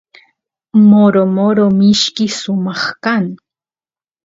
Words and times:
moro 0.89 1.21
moro 1.37 1.63
mishki 1.77 2.25
sumaq 2.39 2.81
kan 3.03 3.25